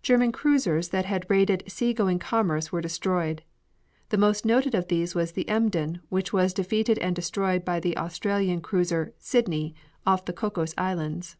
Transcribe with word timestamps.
German 0.00 0.30
cruisers 0.30 0.90
that 0.90 1.06
had 1.06 1.26
raided 1.28 1.64
sea 1.66 1.92
going 1.92 2.20
commerce 2.20 2.70
were 2.70 2.80
destroyed. 2.80 3.42
The 4.10 4.16
most 4.16 4.44
noted 4.46 4.76
of 4.76 4.86
these 4.86 5.16
was 5.16 5.32
the 5.32 5.48
Emden, 5.48 6.00
which 6.08 6.32
was 6.32 6.54
defeated 6.54 6.98
and 7.00 7.16
destroyed 7.16 7.64
by 7.64 7.80
the 7.80 7.96
Australian 7.96 8.60
cruiser 8.60 9.12
Sydney 9.18 9.74
off 10.06 10.24
the 10.24 10.32
Cocos 10.32 10.72
Islands. 10.78 11.34